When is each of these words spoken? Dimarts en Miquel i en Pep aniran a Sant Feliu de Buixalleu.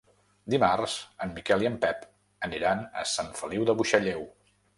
Dimarts 0.51 0.95
en 1.25 1.33
Miquel 1.35 1.65
i 1.65 1.69
en 1.71 1.75
Pep 1.83 2.01
aniran 2.49 2.83
a 3.03 3.05
Sant 3.13 3.31
Feliu 3.43 3.69
de 3.71 3.79
Buixalleu. 3.83 4.27